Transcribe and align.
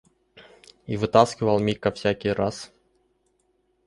И 0.87 0.97
вытаскивал 0.97 1.59
Мика 1.59 1.91
всякий 1.91 2.31
раз. 2.33 2.71